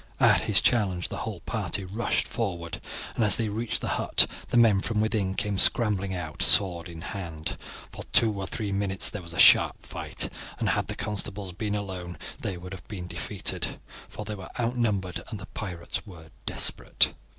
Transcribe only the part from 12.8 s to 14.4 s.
been defeated, for they